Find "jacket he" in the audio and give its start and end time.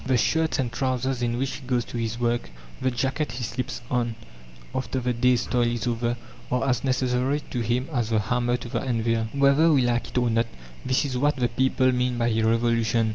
2.89-3.43